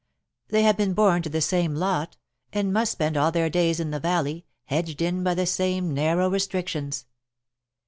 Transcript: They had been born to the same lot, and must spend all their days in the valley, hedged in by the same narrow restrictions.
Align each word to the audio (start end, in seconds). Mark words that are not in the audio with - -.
They 0.47 0.63
had 0.63 0.77
been 0.77 0.95
born 0.95 1.21
to 1.21 1.29
the 1.29 1.41
same 1.41 1.75
lot, 1.75 2.17
and 2.51 2.73
must 2.73 2.93
spend 2.93 3.15
all 3.17 3.31
their 3.31 3.51
days 3.51 3.79
in 3.79 3.91
the 3.91 3.99
valley, 3.99 4.47
hedged 4.65 4.99
in 4.99 5.23
by 5.23 5.35
the 5.35 5.45
same 5.45 5.93
narrow 5.93 6.27
restrictions. 6.27 7.05